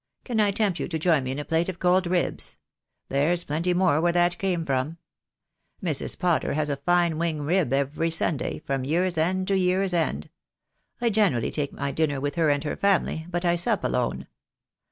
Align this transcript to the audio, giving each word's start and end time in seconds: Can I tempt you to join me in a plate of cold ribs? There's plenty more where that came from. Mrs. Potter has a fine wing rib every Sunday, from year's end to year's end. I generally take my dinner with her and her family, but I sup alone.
Can 0.23 0.39
I 0.39 0.49
tempt 0.49 0.79
you 0.79 0.87
to 0.87 0.97
join 0.97 1.23
me 1.25 1.29
in 1.31 1.37
a 1.37 1.45
plate 1.45 1.69
of 1.69 1.77
cold 1.77 2.07
ribs? 2.07 2.57
There's 3.09 3.43
plenty 3.43 3.71
more 3.75 4.01
where 4.01 4.11
that 4.11 4.39
came 4.39 4.65
from. 4.65 4.97
Mrs. 5.83 6.17
Potter 6.17 6.53
has 6.53 6.71
a 6.71 6.77
fine 6.77 7.19
wing 7.19 7.43
rib 7.43 7.71
every 7.71 8.09
Sunday, 8.09 8.57
from 8.57 8.83
year's 8.83 9.15
end 9.15 9.47
to 9.49 9.55
year's 9.55 9.93
end. 9.93 10.31
I 10.99 11.11
generally 11.11 11.51
take 11.51 11.71
my 11.71 11.91
dinner 11.91 12.19
with 12.19 12.33
her 12.33 12.49
and 12.49 12.63
her 12.63 12.75
family, 12.75 13.27
but 13.29 13.45
I 13.45 13.55
sup 13.55 13.83
alone. 13.83 14.25